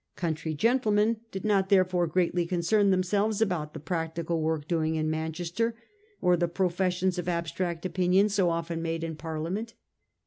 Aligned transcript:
Country 0.15 0.55
gentlemen 0.55 1.17
did 1.31 1.45
not 1.45 1.69
therefore 1.69 2.07
greatly 2.07 2.47
concern 2.47 2.89
themselves 2.89 3.39
about 3.39 3.75
the 3.75 3.79
practical 3.79 4.41
work 4.41 4.67
doing 4.67 4.95
in 4.95 5.11
Manchester, 5.11 5.75
or 6.19 6.35
the 6.35 6.47
professions 6.47 7.19
of 7.19 7.29
abstract 7.29 7.85
opinion 7.85 8.27
so 8.27 8.49
often 8.49 8.81
made 8.81 9.03
in 9.03 9.15
Parliament. 9.15 9.75